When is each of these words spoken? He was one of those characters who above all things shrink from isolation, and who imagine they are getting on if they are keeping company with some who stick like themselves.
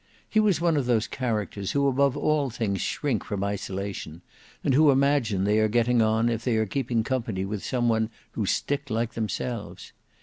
He 0.27 0.39
was 0.39 0.59
one 0.59 0.77
of 0.77 0.87
those 0.87 1.05
characters 1.07 1.73
who 1.73 1.85
above 1.87 2.17
all 2.17 2.49
things 2.49 2.81
shrink 2.81 3.23
from 3.23 3.43
isolation, 3.43 4.23
and 4.63 4.73
who 4.73 4.89
imagine 4.89 5.43
they 5.43 5.59
are 5.59 5.67
getting 5.67 6.01
on 6.01 6.27
if 6.27 6.43
they 6.43 6.55
are 6.57 6.65
keeping 6.65 7.03
company 7.03 7.45
with 7.45 7.63
some 7.63 8.09
who 8.31 8.43
stick 8.47 8.89
like 8.89 9.13
themselves. 9.13 9.93